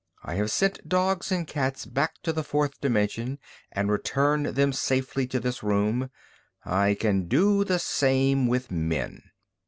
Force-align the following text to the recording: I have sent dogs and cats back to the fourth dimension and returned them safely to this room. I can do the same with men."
I 0.23 0.33
have 0.33 0.49
sent 0.49 0.89
dogs 0.89 1.31
and 1.31 1.45
cats 1.45 1.85
back 1.85 2.15
to 2.23 2.33
the 2.33 2.43
fourth 2.43 2.81
dimension 2.81 3.37
and 3.71 3.91
returned 3.91 4.47
them 4.55 4.73
safely 4.73 5.27
to 5.27 5.39
this 5.39 5.61
room. 5.61 6.09
I 6.65 6.95
can 6.95 7.27
do 7.27 7.63
the 7.63 7.77
same 7.77 8.47
with 8.47 8.71
men." 8.71 9.21